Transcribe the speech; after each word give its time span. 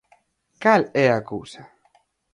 ¿Cal 0.63 0.81
é 1.05 1.07
a 1.11 1.21
cousa? 1.31 1.61